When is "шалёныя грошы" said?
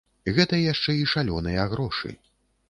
1.11-2.17